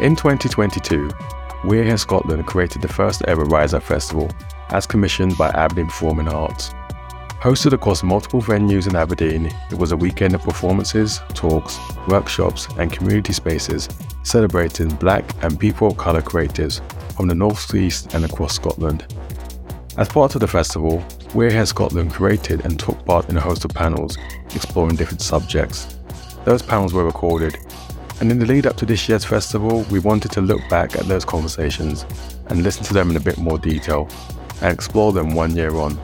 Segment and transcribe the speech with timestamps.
[0.00, 1.10] In 2022,
[1.64, 4.30] We're Here Scotland created the first ever Rise Up Festival
[4.68, 6.70] as commissioned by Aberdeen Performing Arts.
[7.42, 12.92] Hosted across multiple venues in Aberdeen, it was a weekend of performances, talks, workshops, and
[12.92, 13.88] community spaces
[14.22, 16.80] celebrating Black and people of colour creatives
[17.16, 19.12] from the North East and across Scotland.
[19.96, 21.02] As part of the festival,
[21.34, 24.16] We're Here Scotland created and took part in a host of panels
[24.54, 25.98] exploring different subjects.
[26.44, 27.58] Those panels were recorded
[28.20, 31.06] and in the lead up to this year's festival, we wanted to look back at
[31.06, 32.04] those conversations
[32.48, 34.08] and listen to them in a bit more detail
[34.60, 35.96] and explore them one year on.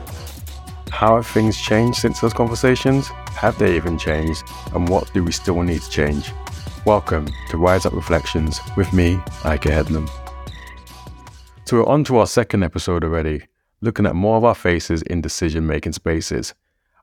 [0.89, 3.07] How have things changed since those conversations?
[3.31, 4.43] Have they even changed?
[4.73, 6.31] And what do we still need to change?
[6.85, 10.09] Welcome to Rise Up Reflections with me, Ica Headlam.
[11.65, 13.43] So we're on to our second episode already,
[13.81, 16.53] looking at more of our faces in decision making spaces.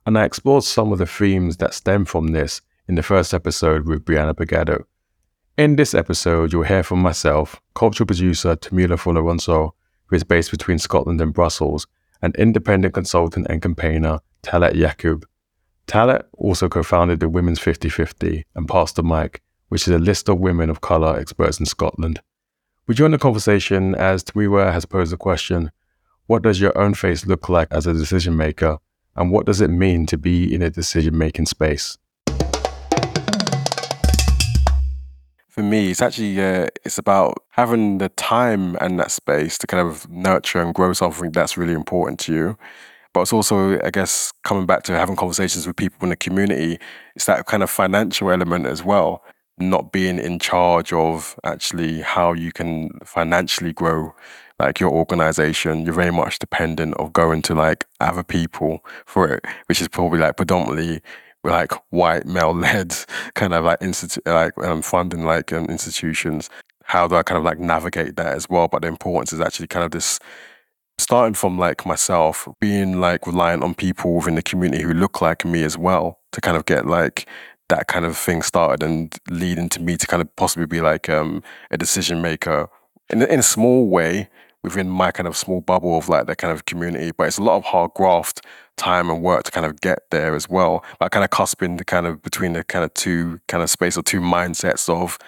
[0.06, 3.86] And I explored some of the themes that stem from this in the first episode
[3.86, 4.84] with Brianna Pagado.
[5.58, 9.72] In this episode, you'll hear from myself, cultural producer Tomiwa Folorunso,
[10.06, 11.86] who is based between Scotland and Brussels,
[12.22, 15.24] and independent consultant and campaigner Talat Yaqoob.
[15.86, 20.40] Talat also co-founded the Women's 50-50 and Pass the Mic, which is a list of
[20.40, 22.22] women of colour experts in Scotland.
[22.86, 25.70] We join the conversation as Tomiwa has posed the question,
[26.28, 28.78] what does your own face look like as a decision maker,
[29.16, 31.98] and what does it mean to be in a decision-making space?
[35.52, 39.86] For me, it's actually uh, it's about having the time and that space to kind
[39.86, 42.58] of nurture and grow something that's really important to you.
[43.12, 46.78] But it's also, I guess, coming back to having conversations with people in the community.
[47.14, 49.22] It's that kind of financial element as well.
[49.58, 54.14] Not being in charge of actually how you can financially grow
[54.58, 55.84] like your organization.
[55.84, 60.18] You're very much dependent of going to like other people for it, which is probably
[60.18, 61.02] like predominantly
[61.44, 62.94] like white male led
[63.34, 66.50] kind of like institute like um, funding like um, institutions.
[66.84, 68.68] How do i kind of like navigate that as well?
[68.68, 70.18] But the importance is actually kind of this
[70.98, 75.44] starting from like myself being like reliant on people within the community who look like
[75.44, 77.26] me as well to kind of get like
[77.68, 81.08] that kind of thing started and leading to me to kind of possibly be like
[81.08, 82.68] um, a decision maker
[83.08, 84.28] in, in a small way
[84.62, 87.10] within my kind of small bubble of like that kind of community.
[87.16, 88.42] But it's a lot of hard graft,
[88.76, 90.84] time and work to kind of get there as well.
[90.98, 93.96] But kind of cusping the kind of between the kind of two kind of space
[93.96, 95.18] or two mindsets of,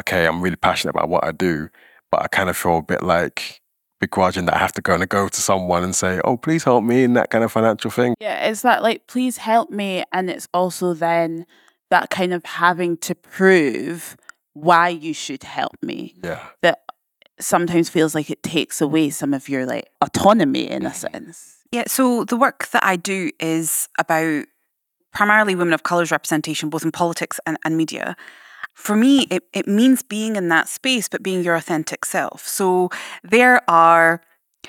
[0.00, 1.68] okay, I'm really passionate about what I do,
[2.10, 3.60] but I kind of feel a bit like
[4.00, 6.82] begrudging that I have to go and go to someone and say, oh, please help
[6.82, 8.14] me in that kind of financial thing.
[8.20, 10.02] Yeah, it's that like, please help me.
[10.12, 11.46] And it's also then
[11.90, 14.16] that kind of having to prove
[14.54, 16.14] why you should help me.
[16.22, 16.44] Yeah.
[16.62, 16.80] That
[17.40, 20.94] sometimes feels like it takes away some of your like autonomy in a mm.
[20.94, 21.56] sense.
[21.72, 24.44] Yeah, so the work that I do is about
[25.12, 28.16] primarily women of colour's representation, both in politics and, and media.
[28.74, 32.46] For me, it, it means being in that space, but being your authentic self.
[32.46, 32.90] So
[33.22, 34.22] there are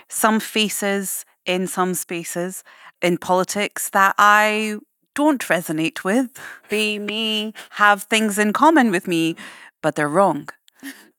[0.10, 2.64] some faces in some spaces
[3.02, 4.78] in politics that I
[5.16, 6.40] don't resonate with.
[6.70, 9.36] They may have things in common with me,
[9.82, 10.50] but they're wrong.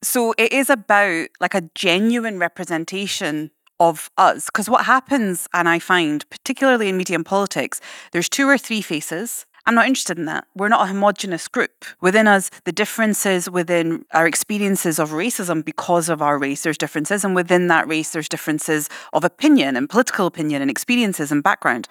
[0.05, 3.51] So it is about like a genuine representation
[3.81, 4.47] of us.
[4.47, 7.81] Because what happens, and I find, particularly in media and politics,
[8.13, 9.47] there's two or three faces.
[9.67, 10.47] I'm not interested in that.
[10.55, 11.87] We're not a homogenous group.
[12.03, 17.25] Within us, the differences within our experiences of racism because of our race, there's differences.
[17.25, 21.89] And within that race, there's differences of opinion and political opinion and experiences and background.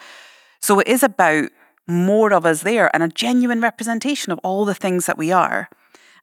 [0.62, 1.50] So it is about
[1.88, 5.68] more of us there and a genuine representation of all the things that we are.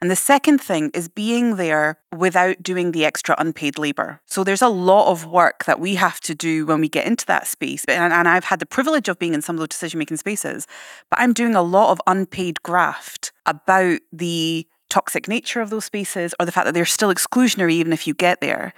[0.01, 4.21] And the second thing is being there without doing the extra unpaid labor.
[4.25, 7.27] So there's a lot of work that we have to do when we get into
[7.27, 7.85] that space.
[7.85, 10.67] And, and I've had the privilege of being in some of those decision making spaces,
[11.11, 16.35] but I'm doing a lot of unpaid graft about the toxic nature of those spaces
[16.41, 18.73] or the fact that they're still exclusionary even if you get there.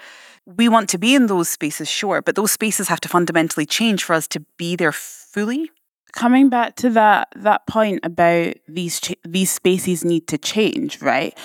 [0.44, 4.02] We want to be in those spaces, sure, but those spaces have to fundamentally change
[4.02, 5.70] for us to be there fully
[6.12, 11.36] coming back to that that point about these ch- these spaces need to change right?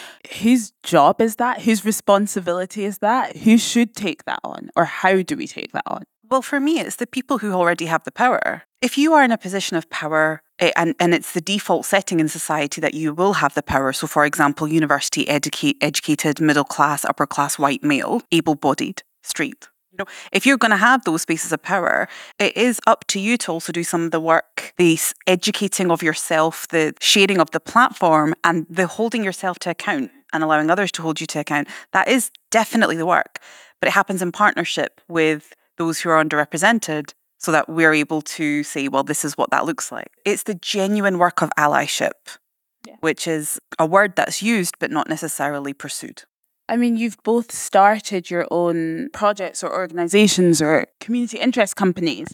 [0.41, 1.61] Whose job is that?
[1.61, 3.37] Whose responsibility is that?
[3.37, 6.03] Who should take that on or how do we take that on?
[6.29, 8.63] Well for me it's the people who already have the power.
[8.81, 12.19] If you are in a position of power eh, and, and it's the default setting
[12.19, 13.93] in society that you will have the power.
[13.93, 19.67] So for example university educate, educated middle class upper class white male able bodied straight
[19.97, 22.07] know, if you're going to have those spaces of power,
[22.39, 26.03] it is up to you to also do some of the work, the educating of
[26.03, 30.91] yourself, the sharing of the platform, and the holding yourself to account and allowing others
[30.94, 31.67] to hold you to account.
[31.94, 33.39] That is definitely the work,
[33.79, 38.63] but it happens in partnership with those who are underrepresented so that we're able to
[38.63, 40.11] say, well, this is what that looks like.
[40.25, 42.38] It's the genuine work of allyship,
[42.85, 42.95] yeah.
[43.01, 46.23] which is a word that's used but not necessarily pursued.
[46.69, 52.27] I mean, you've both started your own projects or organizations or community interest companies.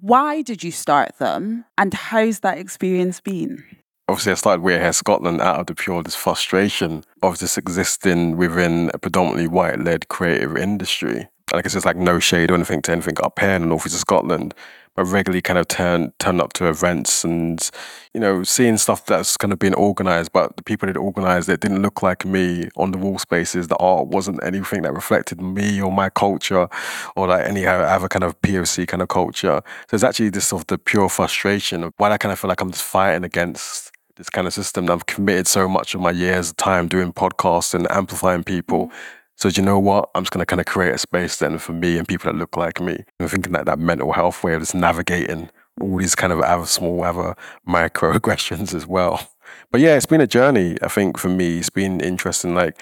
[0.00, 3.62] Why did you start them and how's that experience been?
[4.08, 8.90] Obviously, I started We're Scotland out of the pure this frustration of just existing within
[8.92, 11.28] a predominantly white led creative industry.
[11.52, 13.94] I guess it's like no shade or anything to anything up here in the northeast
[13.94, 14.54] of Scotland
[14.94, 17.70] but regularly kind of turn turn up to events and
[18.12, 21.60] you know seeing stuff that's kind of been organized but the people that organized it
[21.60, 23.68] didn't look like me on the wall spaces.
[23.68, 26.68] The art wasn't anything that reflected me or my culture
[27.16, 29.62] or like any other kind of poc kind of culture.
[29.88, 32.48] So it's actually this sort of the pure frustration of why i kind of feel
[32.48, 36.00] like i'm just fighting against this kind of system that i've committed so much of
[36.00, 38.86] my years of time doing podcasts and amplifying people.
[38.86, 40.10] Mm-hmm so do you know what?
[40.14, 42.56] I'm just to kind of create a space then for me and people that look
[42.56, 43.04] like me.
[43.18, 45.50] I'm thinking that that mental health way of just navigating
[45.80, 47.34] all these kind of other small, other
[47.68, 49.28] microaggressions as well.
[49.70, 50.76] But yeah, it's been a journey.
[50.82, 52.54] I think for me, it's been interesting.
[52.54, 52.80] Like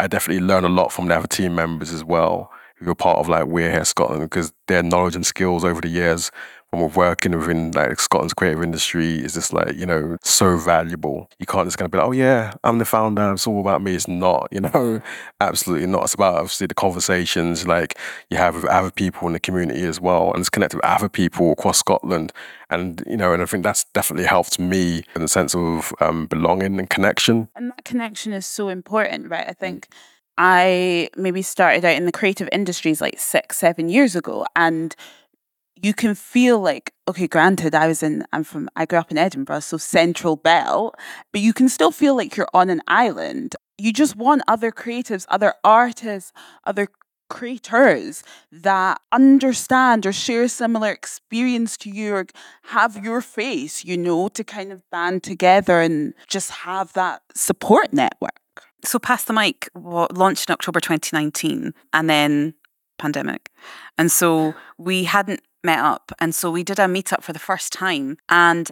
[0.00, 3.18] I definitely learn a lot from the other team members as well who are part
[3.18, 6.30] of like We're Here Scotland because their knowledge and skills over the years
[6.78, 11.30] from working within like Scotland's creative industry is just like, you know, so valuable.
[11.38, 13.82] You can't just kind of be like, oh yeah, I'm the founder, it's all about
[13.82, 13.94] me.
[13.94, 15.00] It's not, you know,
[15.40, 16.04] absolutely not.
[16.04, 17.98] It's about obviously the conversations like
[18.30, 20.32] you have with other people in the community as well.
[20.32, 22.32] And it's connected with other people across Scotland.
[22.70, 26.26] And, you know, and I think that's definitely helped me in the sense of um,
[26.26, 27.48] belonging and connection.
[27.54, 29.48] And that connection is so important, right?
[29.48, 29.88] I think
[30.36, 34.46] I maybe started out in the creative industries like six, seven years ago.
[34.56, 34.94] And
[35.82, 39.18] you can feel like okay granted i was in i'm from i grew up in
[39.18, 40.94] edinburgh so central belt
[41.32, 43.56] but you can still feel like you're on an island.
[43.76, 46.32] You just want other creatives other artists
[46.64, 46.88] other
[47.28, 48.22] creators
[48.52, 52.26] that understand or share similar experience to you or
[52.64, 57.92] have your face you know to kind of band together and just have that support
[57.92, 58.38] network.
[58.84, 62.54] So pass the mic launched in october 2019 and then
[62.98, 63.50] pandemic
[63.98, 66.12] and so we hadn't met up.
[66.20, 68.18] And so we did a meetup for the first time.
[68.28, 68.70] And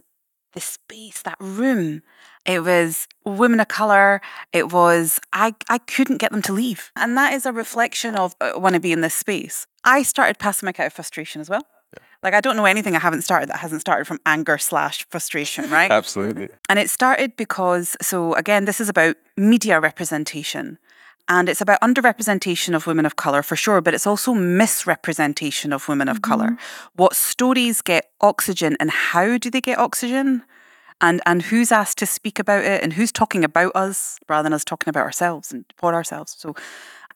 [0.52, 2.02] the space, that room,
[2.44, 4.20] it was women of color.
[4.52, 6.92] It was, I, I couldn't get them to leave.
[6.94, 9.66] And that is a reflection of uh, want to be in this space.
[9.84, 11.66] I started passing my out of frustration as well.
[12.22, 15.68] Like I don't know anything I haven't started that hasn't started from anger slash frustration,
[15.70, 15.90] right?
[15.90, 16.50] Absolutely.
[16.68, 20.78] And it started because, so again, this is about media representation.
[21.28, 25.88] And it's about underrepresentation of women of colour for sure, but it's also misrepresentation of
[25.88, 26.30] women of mm-hmm.
[26.30, 26.56] colour.
[26.94, 30.42] What stories get oxygen and how do they get oxygen?
[31.00, 34.52] And, and who's asked to speak about it and who's talking about us rather than
[34.52, 36.36] us talking about ourselves and for ourselves.
[36.38, 36.54] So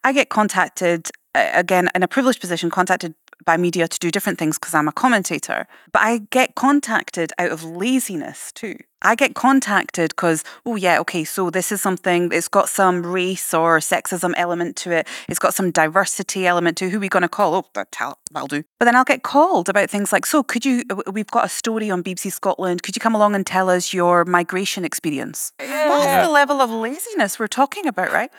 [0.03, 3.15] I get contacted again in a privileged position, contacted
[3.47, 5.67] by media to do different things because I'm a commentator.
[5.93, 8.77] But I get contacted out of laziness too.
[9.03, 13.55] I get contacted because, oh, yeah, okay, so this is something, it's got some race
[13.55, 15.07] or sexism element to it.
[15.29, 17.55] It's got some diversity element to who we going to call.
[17.55, 17.95] Oh, that,
[18.33, 18.65] that'll do.
[18.79, 20.83] But then I'll get called about things like, so could you,
[21.13, 22.83] we've got a story on BBC Scotland.
[22.83, 25.53] Could you come along and tell us your migration experience?
[25.61, 25.89] Yeah.
[25.89, 28.31] That's the level of laziness we're talking about, right?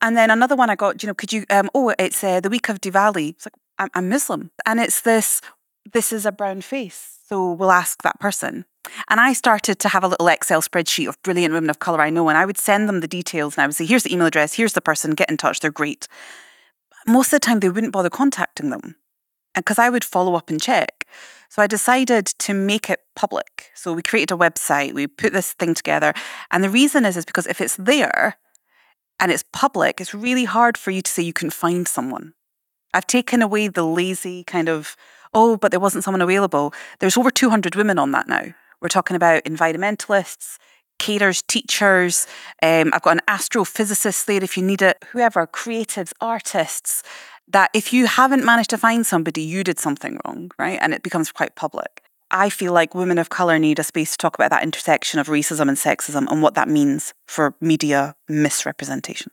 [0.00, 2.50] And then another one I got, you know, could you, um, oh, it's uh, the
[2.50, 3.30] week of Diwali.
[3.30, 4.50] It's like, I'm, I'm Muslim.
[4.64, 5.40] And it's this,
[5.92, 7.18] this is a brown face.
[7.28, 8.64] So we'll ask that person.
[9.08, 12.10] And I started to have a little Excel spreadsheet of brilliant women of colour I
[12.10, 14.28] know, and I would send them the details and I would say, here's the email
[14.28, 16.06] address, here's the person, get in touch, they're great.
[17.06, 18.96] Most of the time, they wouldn't bother contacting them
[19.54, 21.06] because I would follow up and check.
[21.48, 23.70] So I decided to make it public.
[23.74, 26.14] So we created a website, we put this thing together.
[26.50, 28.36] And the reason is, is because if it's there
[29.18, 32.34] and it's public, it's really hard for you to say you can find someone.
[32.94, 34.96] I've taken away the lazy kind of,
[35.34, 36.72] oh, but there wasn't someone available.
[36.98, 38.54] There's over 200 women on that now.
[38.80, 40.58] We're talking about environmentalists,
[40.98, 42.26] caterers, teachers.
[42.62, 47.02] Um, I've got an astrophysicist there if you need it, whoever, creatives, artists.
[47.48, 50.78] That if you haven't managed to find somebody, you did something wrong, right?
[50.80, 52.02] And it becomes quite public.
[52.30, 55.28] I feel like women of colour need a space to talk about that intersection of
[55.28, 59.30] racism and sexism and what that means for media misrepresentation.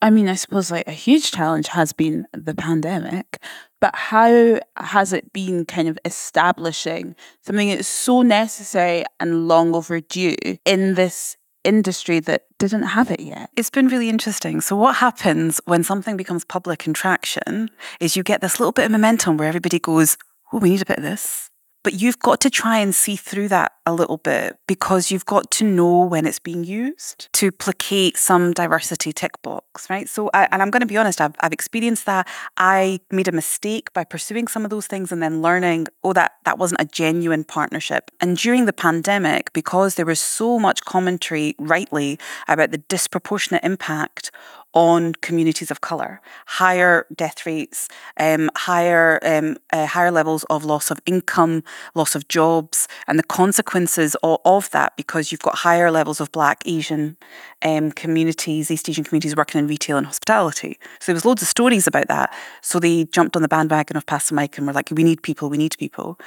[0.00, 3.38] I mean, I suppose like a huge challenge has been the pandemic,
[3.80, 10.36] but how has it been kind of establishing something that's so necessary and long overdue
[10.64, 13.50] in this industry that didn't have it yet?
[13.56, 14.60] It's been really interesting.
[14.60, 18.84] So, what happens when something becomes public in traction is you get this little bit
[18.84, 20.16] of momentum where everybody goes,
[20.52, 21.47] Oh, we need a bit of this.
[21.84, 25.50] But you've got to try and see through that a little bit because you've got
[25.52, 30.08] to know when it's being used to placate some diversity tick box, right?
[30.08, 32.28] So, I, and I'm going to be honest, I've, I've experienced that.
[32.56, 36.32] I made a mistake by pursuing some of those things and then learning, oh, that,
[36.44, 38.10] that wasn't a genuine partnership.
[38.20, 42.18] And during the pandemic, because there was so much commentary, rightly,
[42.48, 44.30] about the disproportionate impact
[44.78, 50.88] on communities of color, higher death rates, um, higher um, uh, higher levels of loss
[50.92, 51.64] of income,
[51.96, 56.30] loss of jobs, and the consequences of, of that because you've got higher levels of
[56.30, 57.16] Black, Asian
[57.62, 60.78] um, communities, East Asian communities working in retail and hospitality.
[61.00, 62.32] So there was loads of stories about that.
[62.62, 65.24] So they jumped on the bandwagon of Pass the Mic and were like, "We need
[65.24, 66.20] people, we need people."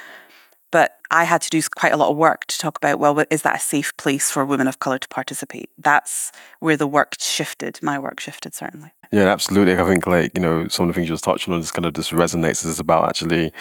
[0.72, 3.42] But I had to do quite a lot of work to talk about, well, is
[3.42, 5.70] that a safe place for women of colour to participate?
[5.78, 7.78] That's where the work shifted.
[7.82, 8.90] My work shifted, certainly.
[9.12, 9.76] Yeah, absolutely.
[9.76, 11.86] I think, like, you know, some of the things you was touching on just kind
[11.86, 12.66] of just resonates.
[12.66, 13.52] It's about actually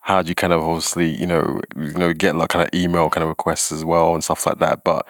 [0.00, 3.10] how do you kind of obviously, you know, you know, get like kind of email
[3.10, 4.84] kind of requests as well and stuff like that.
[4.84, 5.04] But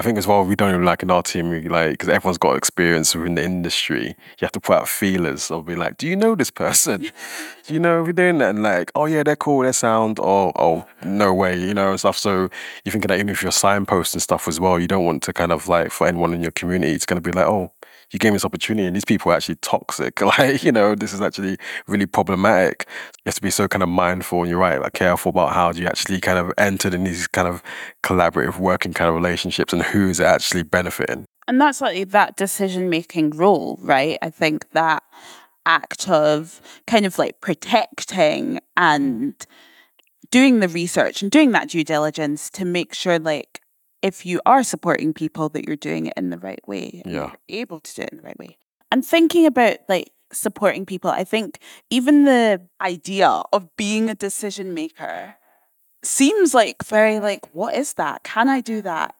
[0.00, 2.38] I think as well, we don't even like in our team, we like, because everyone's
[2.38, 6.08] got experience within the industry, you have to put out feelers of be like, do
[6.08, 7.02] you know this person?
[7.66, 8.40] do you know you're doing?
[8.40, 12.00] And like, oh yeah, they're cool, they sound, oh, oh, no way, you know, and
[12.00, 12.16] stuff.
[12.16, 12.48] So
[12.82, 15.52] you're thinking that even if you're signposting stuff as well, you don't want to kind
[15.52, 17.70] of like, for anyone in your community, it's going to be like, oh,
[18.12, 20.20] you gave me this opportunity and these people are actually toxic.
[20.30, 21.56] Like, you know, this is actually
[21.88, 22.86] really problematic.
[23.18, 25.72] You have to be so kind of mindful and you're right, like careful about how
[25.72, 27.62] you actually kind of enter in these kind of
[28.04, 31.24] collaborative working kind of relationships and who is actually benefiting.
[31.48, 34.18] And that's like that decision making role, right?
[34.22, 35.02] I think that
[35.66, 39.34] act of kind of like protecting and
[40.30, 43.60] doing the research and doing that due diligence to make sure like
[44.02, 47.32] if you are supporting people that you're doing it in the right way yeah.
[47.48, 48.56] able to do it in the right way.
[48.90, 51.10] And thinking about like supporting people.
[51.10, 51.58] I think
[51.90, 55.36] even the idea of being a decision maker
[56.02, 58.22] seems like very like what is that?
[58.24, 59.14] Can i do that?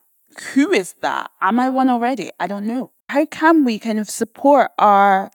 [0.54, 1.30] Who is that?
[1.40, 2.30] Am i one already?
[2.38, 2.92] I don't know.
[3.08, 5.30] How can we kind of support our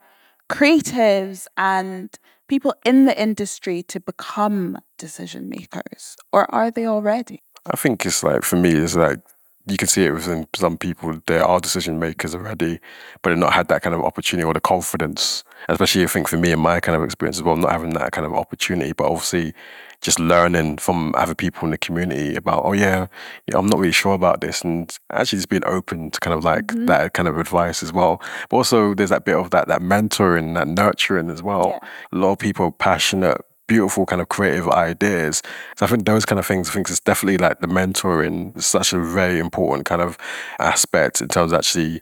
[0.49, 7.43] creatives and people in the industry to become decision makers or are they already?
[7.65, 9.19] I think it's like for me it's like
[9.67, 11.19] you can see it within some people.
[11.25, 12.79] There are decision makers already,
[13.21, 15.43] but they've not had that kind of opportunity or the confidence.
[15.67, 18.11] Especially, I think for me and my kind of experience as well, not having that
[18.11, 19.53] kind of opportunity, but obviously
[20.01, 23.07] just learning from other people in the community about, oh yeah,
[23.47, 26.43] yeah I'm not really sure about this, and actually just being open to kind of
[26.43, 26.85] like mm-hmm.
[26.85, 28.21] that kind of advice as well.
[28.49, 31.79] But also, there's that bit of that that mentoring, that nurturing as well.
[31.81, 31.89] Yeah.
[32.11, 35.41] A lot of people passionate beautiful kind of creative ideas.
[35.77, 38.65] So I think those kind of things, I think it's definitely like the mentoring is
[38.65, 40.17] such a very important kind of
[40.59, 42.01] aspect in terms of actually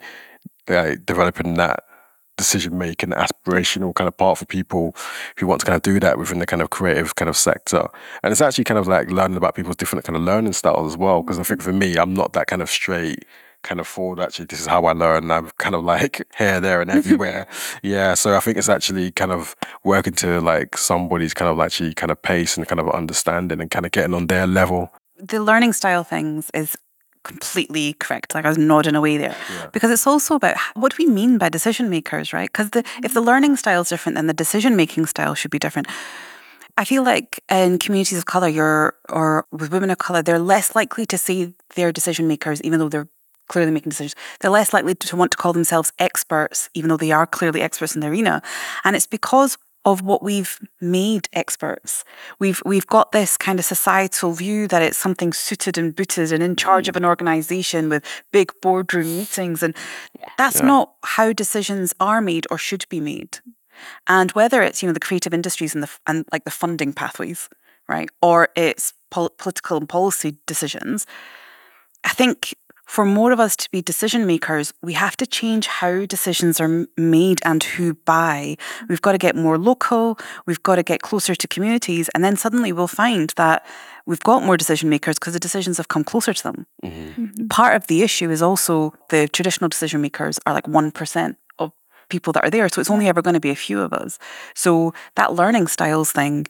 [0.68, 1.84] like, developing that
[2.38, 4.96] decision making aspirational kind of part for people
[5.38, 7.88] who want to kind of do that within the kind of creative kind of sector
[8.24, 10.98] and it's actually kind of like learning about people's different kind of learning styles as
[10.98, 13.24] well because i think for me i'm not that kind of straight
[13.64, 16.82] kind of forward actually this is how I learn I'm kind of like here there
[16.82, 17.48] and everywhere.
[17.82, 21.94] Yeah so I think it's actually kind of working to like somebody's kind of actually
[21.94, 24.92] kind of pace and kind of understanding and kind of getting on their level.
[25.18, 26.76] The learning style things is
[27.24, 29.36] completely correct like I was nodding away there.
[29.50, 29.68] Yeah.
[29.72, 32.50] because it's also about what do we mean by decision makers right?
[32.52, 35.60] Because the if the learning style is different then the decision making style should be
[35.60, 35.88] different.
[36.76, 40.76] I feel like in communities of color, you're or with women of color, they're less
[40.76, 43.08] likely to say they're decision makers, even though they're
[43.48, 44.16] clearly making decisions.
[44.40, 47.96] They're less likely to want to call themselves experts, even though they are clearly experts
[47.96, 48.42] in the arena.
[48.84, 52.06] And it's because of what we've made experts.
[52.40, 56.42] We've we've got this kind of societal view that it's something suited and booted and
[56.42, 59.62] in charge of an organization with big boardroom meetings.
[59.62, 59.76] And
[60.38, 60.68] that's yeah.
[60.68, 63.40] not how decisions are made or should be made.
[64.08, 67.50] And whether it's, you know, the creative industries and the and like the funding pathways,
[67.90, 68.10] right?
[68.22, 71.06] Or it's pol- political and policy decisions,
[72.04, 72.56] I think
[72.86, 76.86] for more of us to be decision makers, we have to change how decisions are
[76.98, 78.58] made and who buy.
[78.90, 82.36] We've got to get more local, we've got to get closer to communities, and then
[82.36, 83.66] suddenly we'll find that
[84.06, 86.68] we've got more decision makers because the decisions have come closer to them.
[86.84, 87.24] Mm-hmm.
[87.24, 87.48] Mm-hmm.
[87.48, 91.72] Part of the issue is also the traditional decision makers are like 1% of
[92.10, 92.68] people that are there.
[92.70, 94.20] So it's only ever going to be a few of us.
[94.56, 96.48] So that learning styles thing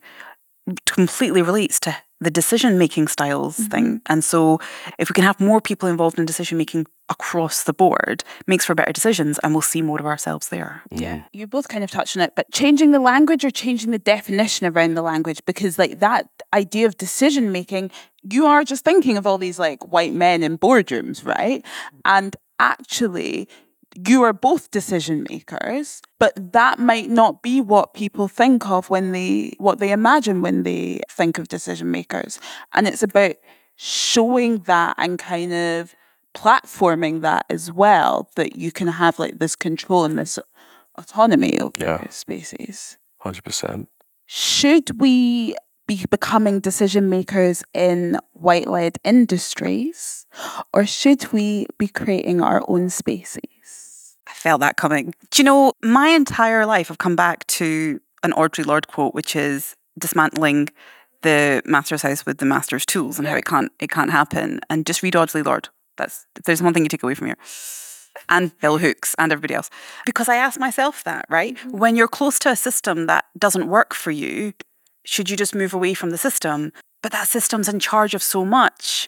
[0.85, 3.69] completely relates to the decision making styles mm-hmm.
[3.69, 4.01] thing.
[4.07, 4.59] And so
[4.97, 8.75] if we can have more people involved in decision making across the board, makes for
[8.75, 10.81] better decisions and we'll see more of ourselves there.
[10.89, 11.23] Yeah.
[11.33, 14.67] You both kind of touched on it, but changing the language or changing the definition
[14.67, 17.91] around the language because like that idea of decision making,
[18.23, 21.63] you are just thinking of all these like white men in boardrooms, right?
[22.05, 23.49] And actually
[24.07, 29.11] you are both decision makers, but that might not be what people think of when
[29.11, 32.39] they, what they imagine when they think of decision makers.
[32.73, 33.35] And it's about
[33.75, 35.95] showing that and kind of
[36.33, 40.39] platforming that as well, that you can have like this control and this
[40.97, 42.09] autonomy over yeah.
[42.09, 42.97] spaces.
[43.23, 43.87] 100%.
[44.25, 45.55] Should we
[45.87, 50.25] be becoming decision makers in white led industries,
[50.73, 53.41] or should we be creating our own spaces?
[54.43, 55.13] Felt that coming.
[55.31, 59.37] Do you know, my entire life I've come back to an Audre Lorde quote, which
[59.37, 60.67] is dismantling
[61.21, 64.59] the master's house with the master's tools and how it can't it can't happen.
[64.69, 65.69] And just read Audre Lorde.
[65.95, 67.37] That's there's one thing you take away from here.
[68.27, 69.69] And bell hooks and everybody else.
[70.05, 71.55] Because I asked myself that, right?
[71.55, 71.77] Mm-hmm.
[71.77, 74.51] When you're close to a system that doesn't work for you,
[75.05, 76.73] should you just move away from the system?
[77.01, 79.07] But that system's in charge of so much.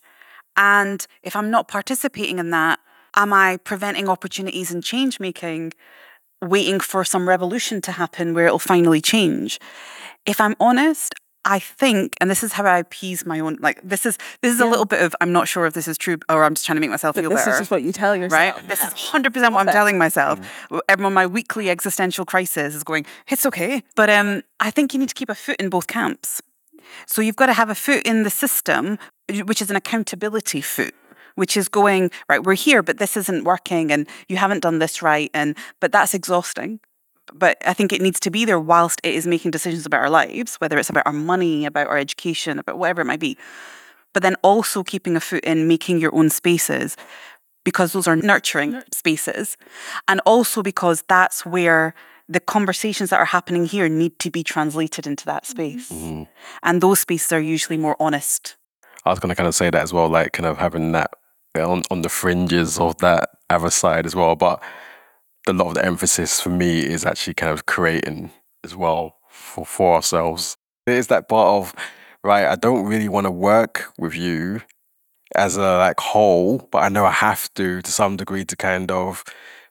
[0.56, 2.80] And if I'm not participating in that,
[3.16, 5.74] am I preventing opportunities and change making,
[6.42, 9.60] waiting for some revolution to happen where it'll finally change?
[10.26, 11.14] If I'm honest,
[11.48, 13.58] I think, and this is how I appease my own.
[13.62, 14.68] Like this is this is yeah.
[14.68, 16.78] a little bit of I'm not sure if this is true, or I'm just trying
[16.78, 17.52] to make myself but feel this better.
[17.52, 18.68] This is just what you tell yourself, right?
[18.68, 20.40] This is 100 percent what I'm telling myself.
[20.70, 20.80] Mm.
[20.90, 23.06] Everyone, my weekly existential crisis is going.
[23.30, 26.42] It's okay, but um, I think you need to keep a foot in both camps.
[27.06, 28.98] So you've got to have a foot in the system,
[29.46, 30.96] which is an accountability foot
[31.36, 35.02] which is going right we're here but this isn't working and you haven't done this
[35.02, 36.80] right and but that's exhausting
[37.34, 40.10] but I think it needs to be there whilst it is making decisions about our
[40.10, 43.38] lives, whether it's about our money, about our education, about whatever it might be.
[44.14, 46.96] But then also keeping a foot in making your own spaces
[47.64, 49.58] because those are nurturing spaces.
[50.08, 51.94] And also because that's where
[52.30, 55.92] the conversations that are happening here need to be translated into that space.
[55.92, 56.24] Mm-hmm.
[56.64, 58.56] And those spaces are usually more honest.
[59.04, 61.12] I was going to kind of say that as well, like kind of having that
[61.62, 64.36] on, on the fringes of that other side as well.
[64.36, 64.62] But
[65.48, 68.32] a lot of the emphasis for me is actually kind of creating
[68.64, 70.58] as well for, for ourselves.
[70.88, 71.76] It is that part of,
[72.24, 74.62] right, I don't really want to work with you
[75.36, 78.92] as a like whole, but I know I have to to some degree to kind
[78.92, 79.24] of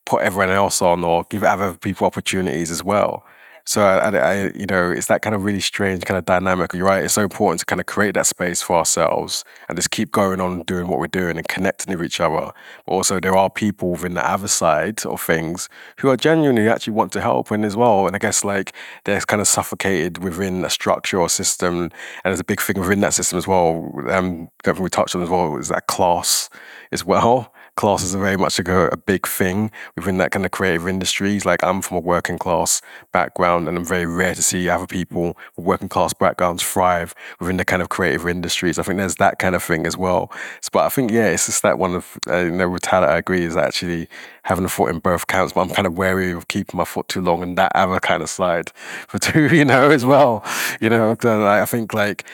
[0.07, 3.25] put everyone else on or give other people opportunities as well.
[3.67, 6.75] So I, I, you know, it's that kind of really strange kind of dynamic.
[6.75, 7.03] You're right.
[7.03, 10.39] It's so important to kind of create that space for ourselves and just keep going
[10.39, 12.53] on doing what we're doing and connecting with each other.
[12.85, 16.93] But also, there are people within the other side of things who are genuinely actually
[16.93, 18.07] want to help and as well.
[18.07, 18.75] And I guess like
[19.05, 21.85] they're kind of suffocated within a structure or system.
[21.85, 21.93] And
[22.25, 23.91] there's a big thing within that system as well.
[24.11, 26.51] Um, we touched on as well is that class
[26.93, 30.53] as well classes are very much like a, a, big thing within that kind of
[30.53, 31.45] creative industries.
[31.45, 32.81] Like I'm from a working class
[33.13, 37.57] background, and I'm very rare to see other people with working class backgrounds thrive within
[37.57, 38.79] the kind of creative industries.
[38.79, 40.31] I think there's that kind of thing as well.
[40.61, 43.17] So, but I think yeah, it's just that one of uh, you know with I
[43.17, 44.09] agree is actually
[44.45, 45.53] having a foot in both camps.
[45.53, 48.23] But I'm kind of wary of keeping my foot too long in that other kind
[48.23, 48.71] of side
[49.09, 50.45] for two, you know, as well.
[50.81, 52.25] You know, I think like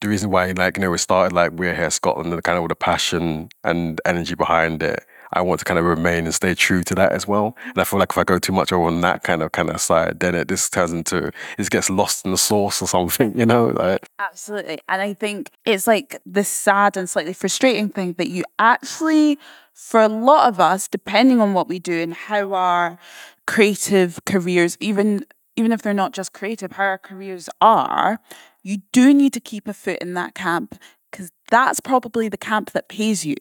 [0.00, 2.62] the reason why like you know we started like we're here Scotland and kind of
[2.62, 6.54] with the passion and energy behind it I want to kind of remain and stay
[6.54, 7.56] true to that as well.
[7.64, 9.70] And I feel like if I go too much over on that kind of kind
[9.70, 13.36] of side then it just turns into it gets lost in the sauce or something
[13.38, 14.06] you know like.
[14.18, 14.78] Absolutely.
[14.88, 19.38] And I think it's like the sad and slightly frustrating thing that you actually
[19.72, 22.98] for a lot of us depending on what we do and how our
[23.46, 25.24] creative careers even
[25.56, 28.18] even if they're not just creative how our careers are
[28.66, 30.76] you do need to keep a foot in that camp
[31.10, 33.36] because that's probably the camp that pays you,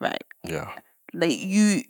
[0.00, 0.24] right?
[0.42, 0.72] Yeah.
[1.12, 1.82] Like you,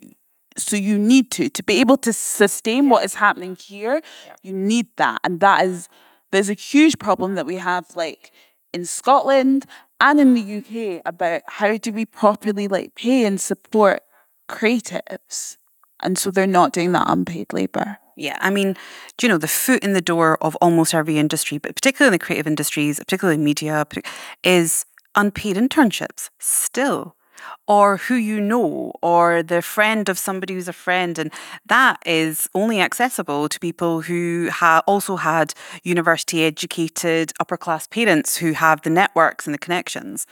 [0.57, 4.01] so you need to to be able to sustain what is happening here.
[4.25, 4.35] Yeah.
[4.43, 5.87] You need that, and that is
[6.31, 8.31] there's a huge problem that we have, like
[8.73, 9.65] in Scotland
[10.01, 14.01] and in the UK, about how do we properly like pay and support
[14.49, 15.55] creatives,
[16.03, 17.99] and so they're not doing that unpaid labor.
[18.15, 18.75] Yeah, I mean,
[19.21, 22.25] you know the foot in the door of almost every industry, but particularly in the
[22.25, 23.85] creative industries, particularly media,
[24.43, 27.15] is unpaid internships still
[27.67, 31.17] or who you know, or the friend of somebody who's a friend.
[31.17, 31.31] And
[31.65, 38.37] that is only accessible to people who ha- also had university educated upper class parents
[38.37, 40.27] who have the networks and the connections.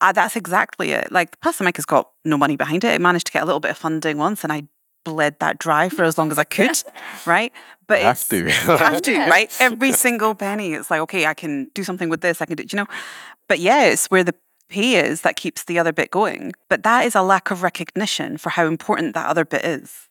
[0.00, 1.10] Uh, that's exactly it.
[1.10, 2.94] Like, Pass the Mic has got no money behind it.
[2.94, 4.62] It managed to get a little bit of funding once, and I
[5.04, 6.82] bled that dry for as long as I could,
[7.26, 7.52] right?
[7.86, 9.54] But have to, have to, right?
[9.60, 10.74] Every single penny.
[10.74, 12.42] It's like, okay, I can do something with this.
[12.42, 12.86] I can do, you know.
[13.48, 14.34] But yeah, it's where the
[14.68, 16.52] pay is that keeps the other bit going.
[16.68, 20.08] But that is a lack of recognition for how important that other bit is,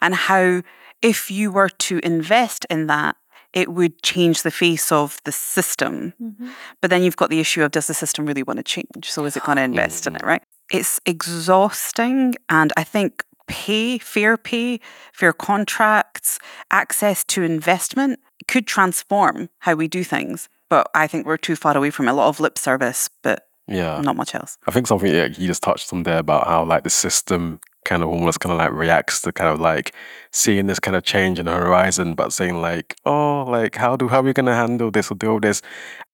[0.00, 0.62] and how
[1.02, 3.16] if you were to invest in that,
[3.52, 6.14] it would change the face of the system.
[6.22, 6.48] Mm-hmm.
[6.80, 9.10] But then you've got the issue of does the system really want to change?
[9.10, 10.16] So is it going to invest mm-hmm.
[10.16, 10.42] in it, right?
[10.70, 12.36] It's exhausting.
[12.48, 14.80] And I think pay, fair pay,
[15.12, 16.38] fair contracts,
[16.70, 20.48] access to investment could transform how we do things.
[20.68, 24.00] But I think we're too far away from a lot of lip service, but yeah,
[24.00, 24.56] not much else.
[24.68, 28.02] I think something yeah, you just touched on there about how like the system kind
[28.02, 29.94] of almost kind of like reacts to kind of like
[30.32, 34.08] seeing this kind of change in the horizon, but saying like, oh, like how do
[34.08, 35.62] how are we gonna handle this or deal with this?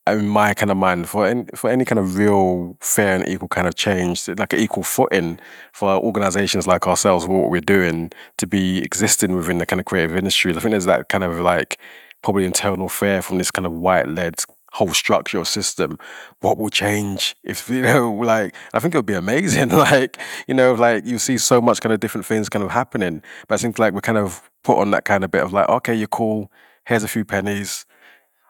[0.06, 3.48] In my kind of mind, for any, for any kind of real fair and equal
[3.48, 5.38] kind of change, like an equal footing
[5.72, 10.16] for organizations like ourselves, what we're doing to be existing within the kind of creative
[10.16, 10.56] industries.
[10.56, 11.78] I think there's that kind of like
[12.22, 14.36] probably internal fear from this kind of white led
[14.72, 15.98] whole structure or system.
[16.40, 19.68] What will change if you know, like I think it would be amazing.
[19.90, 23.22] like you know, like you see so much kind of different things kind of happening,
[23.48, 25.68] but I think like we're kind of put on that kind of bit of like,
[25.68, 26.50] okay, you're cool.
[26.84, 27.86] Here's a few pennies.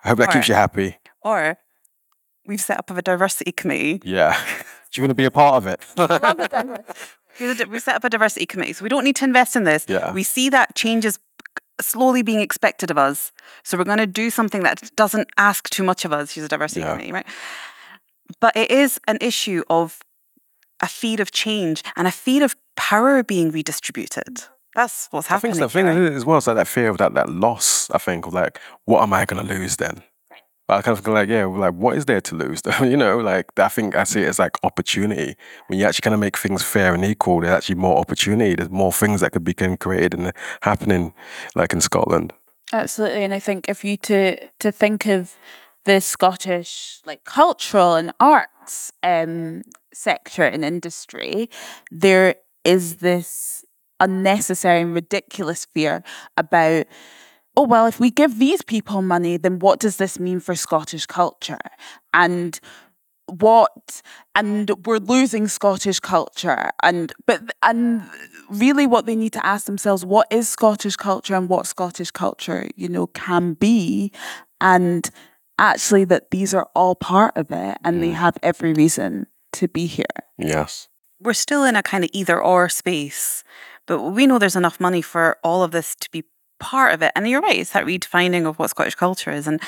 [0.04, 0.98] I hope that keeps you happy.
[1.26, 1.58] Or
[2.46, 4.00] we've set up a diversity committee.
[4.04, 4.36] Yeah.
[4.92, 5.80] Do you want to be a part of it?
[7.38, 9.84] We've set up a diversity committee, so we don't need to invest in this.
[9.88, 10.10] Yeah.
[10.12, 11.18] We see that change is
[11.82, 13.30] slowly being expected of us.
[13.62, 16.32] So we're going to do something that doesn't ask too much of us.
[16.32, 16.92] She's a diversity Yeah.
[16.92, 17.26] committee, right?
[18.40, 19.98] But it is an issue of
[20.80, 24.44] a feed of change and a feed of power being redistributed.
[24.74, 25.52] That's what's happening.
[25.52, 26.12] I think the thing right?
[26.12, 26.38] as well.
[26.38, 27.90] It's like that fear of that that loss.
[27.90, 30.02] I think of like, what am I going to lose then?
[30.66, 32.62] But I kind of feel like, yeah, like what is there to lose?
[32.80, 35.36] You know, like I think I see it as like opportunity.
[35.68, 38.54] When you actually kind of make things fair and equal, there's actually more opportunity.
[38.54, 41.14] There's more things that could be created and happening,
[41.54, 42.32] like in Scotland.
[42.72, 45.36] Absolutely, and I think if you to to think of
[45.84, 49.62] the Scottish like cultural and arts um,
[49.94, 51.48] sector and industry,
[51.92, 53.64] there is this
[54.00, 56.02] unnecessary and ridiculous fear
[56.36, 56.86] about.
[57.56, 61.06] Oh well, if we give these people money, then what does this mean for Scottish
[61.06, 61.58] culture?
[62.12, 62.60] And
[63.28, 64.02] what
[64.34, 68.02] and we're losing Scottish culture and but and
[68.48, 72.68] really what they need to ask themselves what is Scottish culture and what Scottish culture
[72.76, 74.12] you know can be
[74.60, 75.10] and
[75.58, 78.14] actually that these are all part of it and they mm.
[78.14, 80.04] have every reason to be here
[80.38, 80.88] Yes.
[81.20, 83.42] we're still in a kind of either or space,
[83.86, 86.24] but we know there's enough money for all of this to be
[86.58, 87.12] part of it.
[87.14, 89.46] And you're right, it's that redefining of what Scottish culture is.
[89.46, 89.60] And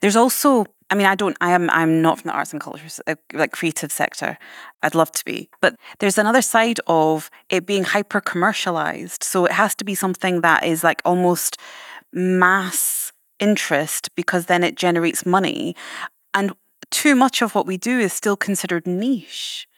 [0.00, 2.86] there's also, I mean, I don't, I am, I'm not from the arts and culture,
[3.06, 4.38] uh, like creative sector.
[4.82, 9.22] I'd love to be, but there's another side of it being hyper commercialized.
[9.22, 11.58] So it has to be something that is like almost
[12.12, 15.76] mass interest because then it generates money.
[16.34, 16.52] And
[16.90, 19.68] too much of what we do is still considered niche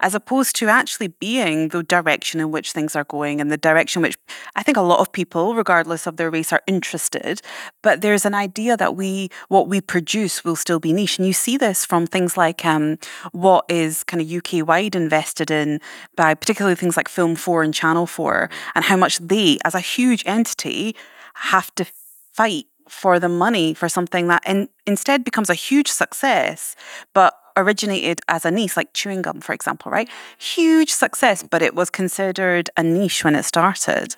[0.00, 4.02] as opposed to actually being the direction in which things are going and the direction
[4.02, 4.16] which
[4.54, 7.40] I think a lot of people, regardless of their race, are interested.
[7.82, 11.18] But there's an idea that we what we produce will still be niche.
[11.18, 12.98] And you see this from things like um,
[13.32, 15.80] what is kind of UK wide invested in
[16.16, 19.80] by particularly things like Film 4 and Channel 4, and how much they, as a
[19.80, 20.94] huge entity,
[21.34, 21.86] have to
[22.32, 26.76] fight for the money for something that in, instead becomes a huge success,
[27.14, 30.08] but originated as a niche, like chewing gum, for example, right?
[30.38, 34.14] Huge success, but it was considered a niche when it started.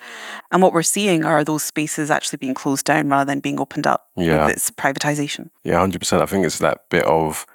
[0.51, 3.87] And what we're seeing are those spaces actually being closed down rather than being opened
[3.87, 4.47] up Yeah.
[4.47, 5.51] with its privatization.
[5.65, 6.23] Yeah, hundred percent.
[6.23, 7.47] I think it's that bit of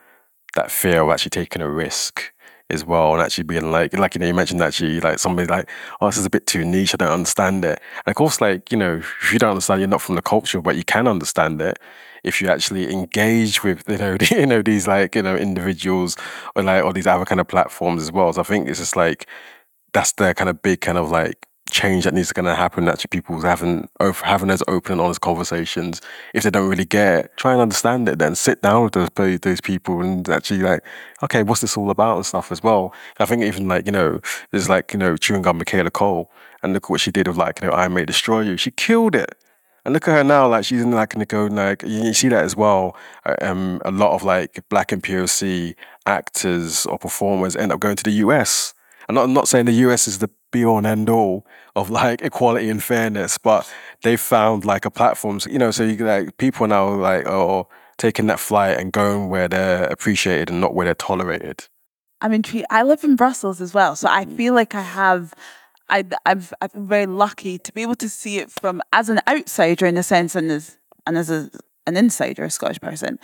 [0.55, 2.31] that fear of actually taking a risk
[2.69, 5.69] as well, and actually being like, like you know, you mentioned actually like somebody like,
[5.99, 6.93] oh, this is a bit too niche.
[6.93, 7.79] I don't understand it.
[8.05, 10.61] And of course, like you know, if you don't understand, you're not from the culture,
[10.61, 11.77] but you can understand it
[12.23, 16.17] if you actually engage with you know, you know these like you know individuals
[16.55, 18.33] or like or these other kind of platforms as well.
[18.33, 19.27] So I think it's just like
[19.93, 22.87] that's the kind of big kind of like change that needs to kind of happen.
[22.87, 26.01] Actually, people having having those open and honest conversations.
[26.33, 28.19] If they don't really get, it, try and understand it.
[28.19, 30.83] Then sit down with those those people and actually like,
[31.23, 32.93] okay, what's this all about and stuff as well.
[33.19, 36.29] I think even like you know, there's like you know chewing gum Michaela Coel,
[36.61, 38.57] and look what she did with like you know I May Destroy You.
[38.57, 39.35] She killed it.
[39.85, 42.55] And look at her now, like she's in like go like you, see that as
[42.55, 42.95] well.
[43.25, 47.97] uh, Um, a lot of like black and POC actors or performers end up going
[47.97, 48.73] to the US.
[49.09, 51.89] I'm not, I'm not saying the US is the be all and end all of
[51.89, 53.69] like equality and fairness, but
[54.03, 55.71] they found like a platform, you know.
[55.71, 57.67] So you like people now like are
[57.97, 61.67] taking that flight and going where they're appreciated and not where they're tolerated.
[62.21, 62.67] I'm intrigued.
[62.69, 65.33] I live in Brussels as well, so I feel like I have.
[65.93, 69.21] I, I've I've been very lucky to be able to see it from as an
[69.27, 71.51] outsider in a sense, and as and as a,
[71.85, 73.19] an insider, a Scottish person.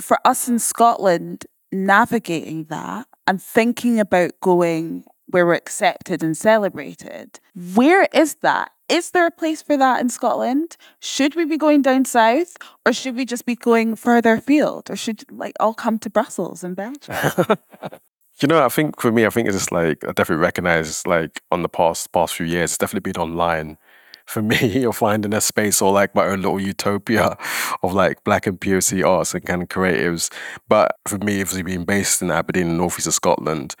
[0.00, 7.40] For us in Scotland, navigating that and thinking about going where we're accepted and celebrated,
[7.74, 8.70] where is that?
[8.90, 10.76] Is there a place for that in Scotland?
[11.00, 14.96] Should we be going down south, or should we just be going further afield, or
[14.96, 17.16] should like all come to Brussels and Belgium?
[18.40, 21.40] You know, I think for me, I think it's just like I definitely recognize like
[21.52, 23.78] on the past past few years, it's definitely been online.
[24.26, 27.36] For me, of finding a space or like my own little utopia
[27.82, 30.32] of like black and POC arts and kind of creatives.
[30.68, 33.76] But for me, obviously being based in Aberdeen, northeast of Scotland,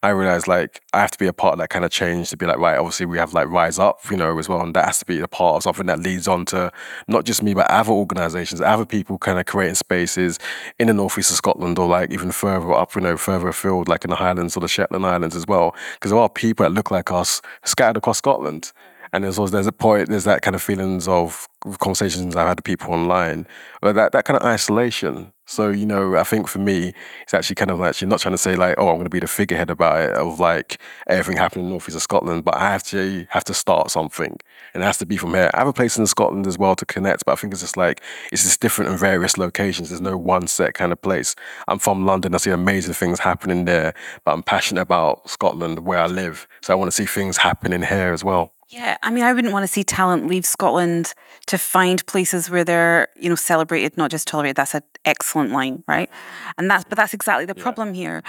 [0.00, 2.36] I realized like I have to be a part of that kind of change to
[2.36, 4.60] be like, right, obviously we have like Rise Up, you know, as well.
[4.62, 6.70] And that has to be a part of something that leads on to
[7.08, 10.38] not just me, but other organizations, other people kind of creating spaces
[10.78, 14.04] in the northeast of Scotland or like even further up, you know, further afield, like
[14.04, 15.74] in the Highlands or the Shetland Islands as well.
[15.94, 18.72] Because there are people that look like us scattered across Scotland.
[19.12, 21.48] And there's also there's a point, there's that kind of feelings of
[21.80, 23.46] conversations I've had with people online,
[23.80, 25.32] but that, that kind of isolation.
[25.48, 28.34] So, you know, I think for me, it's actually kind of like, actually not trying
[28.34, 31.38] to say like, oh, I'm going to be the figurehead about it of like everything
[31.38, 34.36] happening in the northeast of Scotland, but I have to have to start something.
[34.74, 35.50] And it has to be from here.
[35.54, 37.78] I have a place in Scotland as well to connect, but I think it's just
[37.78, 39.88] like it's just different in various locations.
[39.88, 41.34] There's no one set kind of place.
[41.66, 45.98] I'm from London, I see amazing things happening there, but I'm passionate about Scotland where
[45.98, 46.46] I live.
[46.60, 48.52] So I want to see things happening here as well.
[48.68, 51.14] Yeah, I mean, I wouldn't want to see talent leave Scotland
[51.46, 54.56] to find places where they're, you know, celebrated, not just tolerated.
[54.56, 56.10] That's an excellent line, right?
[56.58, 58.00] And that's, but that's exactly the problem yeah.
[58.00, 58.22] here.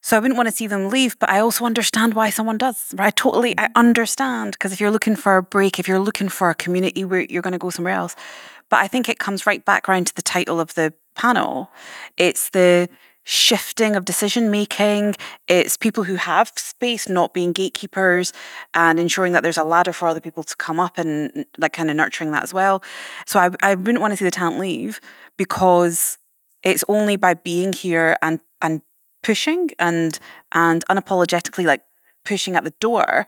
[0.00, 2.94] So I wouldn't want to see them leave, but I also understand why someone does.
[2.96, 3.08] Right?
[3.08, 6.48] I totally, I understand because if you're looking for a break, if you're looking for
[6.48, 8.16] a community where you're going to go somewhere else,
[8.70, 11.70] but I think it comes right back around to the title of the panel.
[12.16, 12.88] It's the
[13.26, 15.16] shifting of decision making.
[15.48, 18.32] It's people who have space not being gatekeepers
[18.72, 21.90] and ensuring that there's a ladder for other people to come up and like kind
[21.90, 22.82] of nurturing that as well.
[23.26, 25.00] So I, I wouldn't want to see the talent leave
[25.36, 26.18] because
[26.62, 28.80] it's only by being here and and
[29.24, 30.18] pushing and
[30.52, 31.82] and unapologetically like
[32.24, 33.26] pushing at the door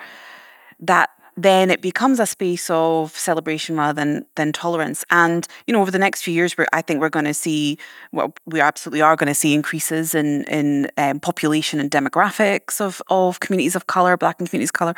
[0.78, 1.10] that
[1.42, 5.04] then it becomes a space of celebration rather than than tolerance.
[5.10, 7.78] And you know, over the next few years, I think we're going to see
[8.12, 13.00] well, we absolutely are going to see increases in in um, population and demographics of
[13.08, 14.94] of communities of color, Black and communities of color.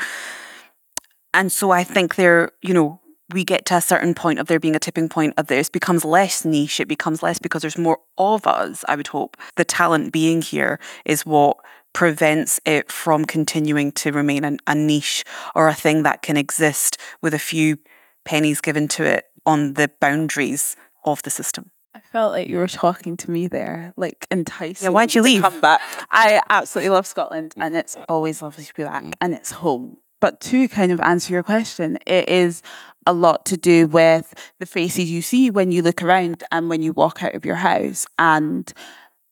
[1.34, 3.00] And so I think there, you know,
[3.32, 6.04] we get to a certain point of there being a tipping point of this becomes
[6.04, 6.80] less niche.
[6.80, 8.84] It becomes less because there's more of us.
[8.88, 11.58] I would hope the talent being here is what
[11.92, 15.24] prevents it from continuing to remain an, a niche
[15.54, 17.78] or a thing that can exist with a few
[18.24, 21.70] pennies given to it on the boundaries of the system.
[21.94, 24.86] I felt like you were talking to me there, like enticing.
[24.86, 25.42] Yeah, why'd you leave?
[25.42, 25.80] Come back.
[26.10, 29.96] I absolutely love Scotland, and it's always lovely to be back, and it's home.
[30.20, 32.62] But to kind of answer your question, it is
[33.06, 36.82] a lot to do with the faces you see when you look around and when
[36.82, 38.72] you walk out of your house, and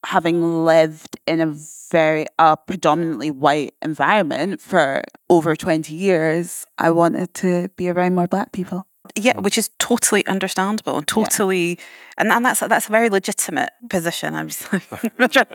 [0.09, 1.55] having lived in a
[1.91, 8.27] very uh, predominantly white environment for over 20 years, I wanted to be around more
[8.27, 8.87] black people.
[9.17, 11.03] Yeah, which is totally understandable.
[11.03, 11.85] Totally, yeah.
[12.19, 14.35] and, and that's that's a very legitimate position.
[14.35, 14.83] I'm just like,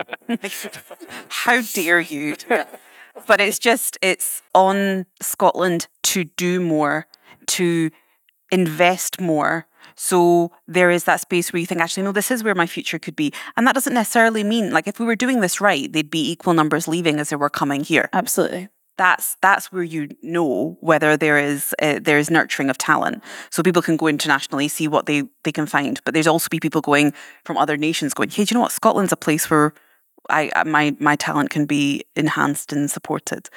[1.30, 2.36] how dare you?
[3.28, 7.08] But it's just it's on Scotland to do more,
[7.48, 7.92] to
[8.52, 12.56] invest more so there is that space where you think, actually, no, this is where
[12.56, 13.34] my future could be.
[13.58, 16.54] And that doesn't necessarily mean, like, if we were doing this right, they'd be equal
[16.54, 18.10] numbers leaving as they were coming here.
[18.14, 18.70] Absolutely.
[18.96, 23.24] That's that's where you know whether there is uh, there is nurturing of talent.
[23.50, 26.00] So people can go internationally, see what they they can find.
[26.06, 27.12] But there's also be people going
[27.44, 28.72] from other nations going, hey, do you know what?
[28.72, 29.74] Scotland's a place where
[30.30, 33.50] I my my talent can be enhanced and supported.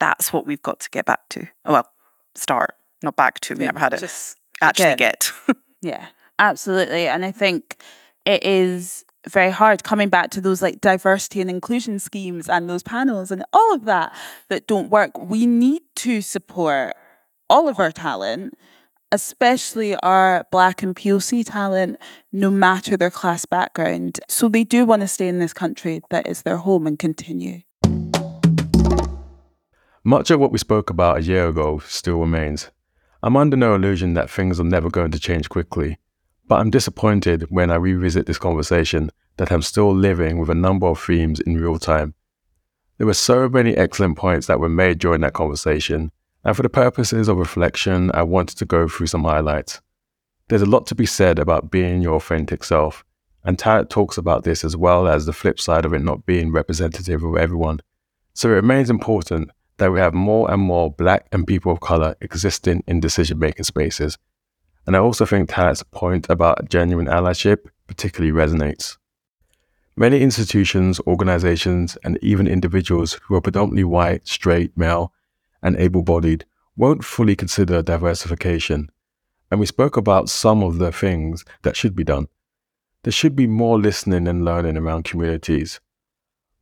[0.00, 1.46] That's what we've got to get back to.
[1.66, 1.88] Oh, well,
[2.34, 3.54] start, not back to.
[3.54, 4.00] We yeah, never had it.
[4.00, 5.30] Just actually get.
[5.82, 6.06] Yeah,
[6.38, 7.06] absolutely.
[7.08, 7.82] And I think
[8.24, 12.82] it is very hard coming back to those like diversity and inclusion schemes and those
[12.82, 14.14] panels and all of that
[14.48, 15.18] that don't work.
[15.18, 16.94] We need to support
[17.50, 18.54] all of our talent,
[19.12, 21.98] especially our Black and POC talent,
[22.32, 24.20] no matter their class background.
[24.28, 27.62] So they do want to stay in this country that is their home and continue.
[30.04, 32.70] Much of what we spoke about a year ago still remains.
[33.20, 35.98] I'm under no illusion that things are never going to change quickly,
[36.46, 40.86] but I'm disappointed when I revisit this conversation that I'm still living with a number
[40.86, 42.14] of themes in real time.
[42.96, 46.12] There were so many excellent points that were made during that conversation,
[46.44, 49.80] and for the purposes of reflection, I wanted to go through some highlights.
[50.48, 53.04] There's a lot to be said about being your authentic self,
[53.42, 56.52] and Talat talks about this as well as the flip side of it not being
[56.52, 57.80] representative of everyone.
[58.34, 62.14] So it remains important that we have more and more black and people of color
[62.20, 64.18] existing in decision making spaces.
[64.86, 68.96] And I also think Talat's point about genuine allyship particularly resonates.
[69.96, 75.12] Many institutions, organizations, and even individuals who are predominantly white, straight, male,
[75.62, 76.44] and able bodied
[76.76, 78.88] won't fully consider diversification.
[79.50, 82.28] And we spoke about some of the things that should be done.
[83.02, 85.80] There should be more listening and learning around communities,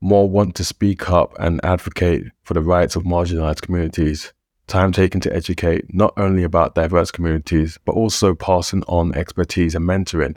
[0.01, 4.33] more want to speak up and advocate for the rights of marginalized communities.
[4.67, 9.87] Time taken to educate not only about diverse communities, but also passing on expertise and
[9.89, 10.37] mentoring.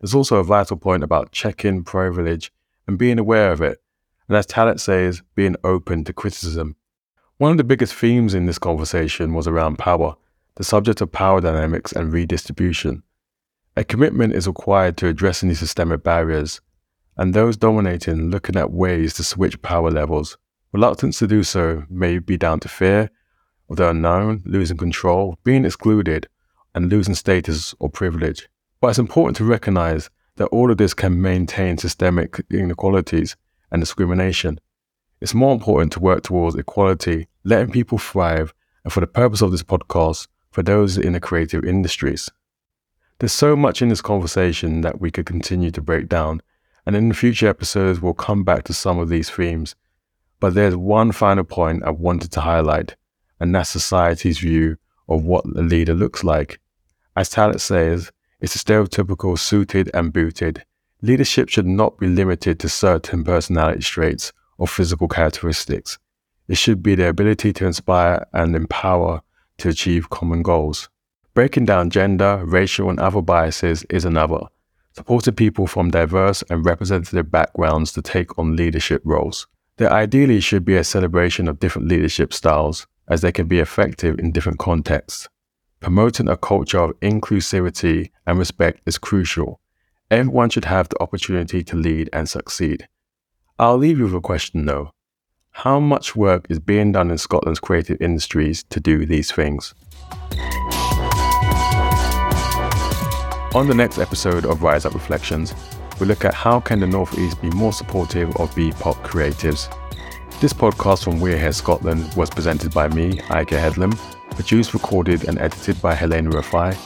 [0.00, 2.52] There's also a vital point about checking privilege
[2.86, 3.82] and being aware of it,
[4.28, 6.76] and as Talat says, being open to criticism.
[7.38, 10.14] One of the biggest themes in this conversation was around power,
[10.56, 13.02] the subject of power dynamics and redistribution.
[13.76, 16.60] A commitment is required to addressing these systemic barriers,
[17.16, 20.36] and those dominating looking at ways to switch power levels.
[20.72, 23.10] Reluctance to do so may be down to fear
[23.68, 26.28] of the unknown, losing control, being excluded,
[26.74, 28.48] and losing status or privilege.
[28.80, 33.36] But it's important to recognize that all of this can maintain systemic inequalities
[33.70, 34.60] and discrimination.
[35.20, 39.50] It's more important to work towards equality, letting people thrive, and for the purpose of
[39.50, 42.30] this podcast, for those in the creative industries.
[43.18, 46.40] There's so much in this conversation that we could continue to break down,
[46.86, 49.74] and in future episodes, we'll come back to some of these themes.
[50.40, 52.96] But there's one final point I wanted to highlight,
[53.38, 54.76] and that's society's view
[55.08, 56.60] of what a leader looks like.
[57.16, 60.64] As Talat says, it's a stereotypical suited and booted.
[61.02, 65.98] Leadership should not be limited to certain personality traits or physical characteristics.
[66.48, 69.22] It should be the ability to inspire and empower
[69.58, 70.88] to achieve common goals.
[71.32, 74.40] Breaking down gender, racial, and other biases is another.
[74.92, 79.46] Supporting people from diverse and representative backgrounds to take on leadership roles.
[79.76, 84.18] There ideally should be a celebration of different leadership styles, as they can be effective
[84.18, 85.28] in different contexts.
[85.80, 89.60] Promoting a culture of inclusivity and respect is crucial.
[90.10, 92.88] Everyone should have the opportunity to lead and succeed.
[93.58, 94.90] I'll leave you with a question though.
[95.50, 99.74] How much work is being done in Scotland's creative industries to do these things?
[103.52, 105.54] On the next episode of Rise Up Reflections,
[105.98, 109.68] we look at how can the Northeast be more supportive of BIPOC creatives.
[110.40, 113.98] This podcast from We're Here Scotland was presented by me, Ica Headlam,
[114.36, 116.78] produced, recorded, and edited by Helena Rafai,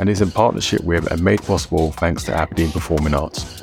[0.00, 3.62] and is in partnership with and made possible thanks to Aberdeen Performing Arts.